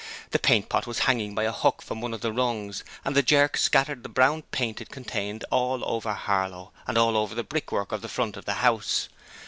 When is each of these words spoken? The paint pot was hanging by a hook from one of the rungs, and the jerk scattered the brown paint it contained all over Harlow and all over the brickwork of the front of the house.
The 0.31 0.39
paint 0.39 0.67
pot 0.67 0.87
was 0.87 0.97
hanging 1.05 1.35
by 1.35 1.43
a 1.43 1.51
hook 1.51 1.83
from 1.83 2.01
one 2.01 2.11
of 2.11 2.21
the 2.21 2.33
rungs, 2.33 2.83
and 3.05 3.15
the 3.15 3.21
jerk 3.21 3.55
scattered 3.55 4.01
the 4.01 4.09
brown 4.09 4.41
paint 4.41 4.81
it 4.81 4.89
contained 4.89 5.43
all 5.51 5.87
over 5.87 6.13
Harlow 6.13 6.71
and 6.87 6.97
all 6.97 7.15
over 7.15 7.35
the 7.35 7.43
brickwork 7.43 7.91
of 7.91 8.01
the 8.01 8.09
front 8.09 8.35
of 8.35 8.45
the 8.45 8.53
house. 8.65 9.09